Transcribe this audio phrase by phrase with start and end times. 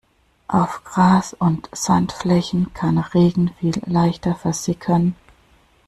[0.47, 5.15] Auf Gras- und Sandflächen kann Regen viel leichter versickern.